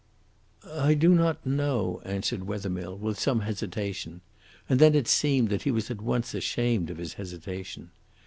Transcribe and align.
"I 0.67 0.95
do 0.95 1.09
not 1.09 1.45
know," 1.45 2.01
answered 2.03 2.45
Wethermill, 2.47 2.97
with 2.97 3.19
some 3.19 3.41
hesitation, 3.41 4.21
and 4.67 4.79
then 4.79 4.95
it 4.95 5.07
seemed 5.07 5.49
that 5.49 5.61
he 5.61 5.69
was 5.69 5.91
at 5.91 6.01
once 6.01 6.33
ashamed 6.33 6.89
of 6.89 6.97
his 6.97 7.13
hesitation. 7.13 7.91